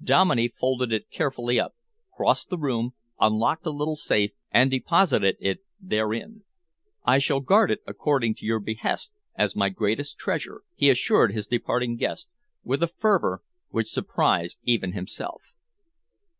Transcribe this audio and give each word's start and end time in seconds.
Dominey 0.00 0.46
folded 0.46 0.92
it 0.92 1.10
carefully 1.10 1.58
up, 1.58 1.74
crossed 2.16 2.50
the 2.50 2.56
room, 2.56 2.92
unlocked 3.18 3.66
a 3.66 3.70
little 3.70 3.96
safe 3.96 4.30
and 4.52 4.70
deposited 4.70 5.36
it 5.40 5.58
therein. 5.80 6.44
"I 7.04 7.18
shall 7.18 7.40
guard 7.40 7.68
it, 7.72 7.80
according 7.84 8.36
to 8.36 8.46
your 8.46 8.60
behest, 8.60 9.12
as 9.34 9.56
my 9.56 9.70
greatest 9.70 10.16
treasure," 10.18 10.62
he 10.76 10.88
assured 10.88 11.32
his 11.32 11.48
departing 11.48 11.96
guest, 11.96 12.28
with 12.62 12.80
a 12.80 12.86
fervour 12.94 13.42
which 13.70 13.90
surprised 13.90 14.60
even 14.62 14.92
himself. 14.92 15.42